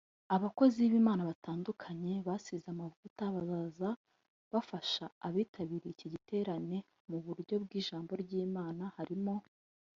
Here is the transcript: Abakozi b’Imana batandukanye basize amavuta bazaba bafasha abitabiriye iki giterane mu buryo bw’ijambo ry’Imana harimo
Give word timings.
Abakozi 0.35 0.79
b’Imana 0.91 1.21
batandukanye 1.29 2.13
basize 2.27 2.67
amavuta 2.75 3.23
bazaba 3.35 3.89
bafasha 4.53 5.05
abitabiriye 5.27 5.91
iki 5.93 6.07
giterane 6.13 6.77
mu 7.09 7.17
buryo 7.25 7.55
bw’ijambo 7.63 8.11
ry’Imana 8.23 8.83
harimo 8.97 9.33